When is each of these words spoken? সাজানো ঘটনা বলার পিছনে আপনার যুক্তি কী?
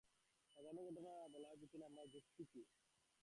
সাজানো 0.51 0.81
ঘটনা 0.87 1.11
বলার 1.33 1.55
পিছনে 1.61 1.83
আপনার 1.85 2.05
যুক্তি 2.13 2.43
কী? 2.45 2.61